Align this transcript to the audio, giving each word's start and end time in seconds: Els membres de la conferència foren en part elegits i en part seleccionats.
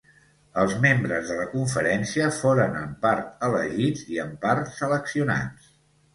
Els 0.59 0.71
membres 0.85 1.27
de 1.31 1.35
la 1.39 1.45
conferència 1.51 2.31
foren 2.39 2.79
en 2.81 2.97
part 3.05 3.47
elegits 3.49 4.03
i 4.17 4.21
en 4.27 4.35
part 4.49 4.75
seleccionats. 4.81 5.71